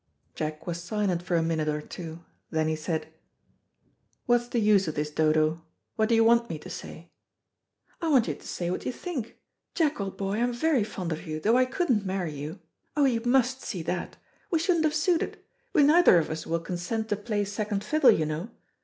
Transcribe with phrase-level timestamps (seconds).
[0.33, 3.09] Jack was silent for a minute or two, then he said,
[4.25, 5.63] "What is the use of this, Dodo?
[5.95, 7.11] What do you want me to say?"
[8.01, 9.37] "I want you to say what you think.
[9.75, 12.57] Jack, old boy, I'm very fond of you, though I couldn't marry you.
[12.97, 14.17] Oh, you must see that.
[14.49, 15.37] We shouldn't have suited.
[15.71, 18.49] We neither of us will consent to play second fiddle, you know.